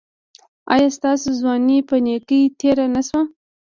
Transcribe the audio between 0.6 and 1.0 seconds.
ایا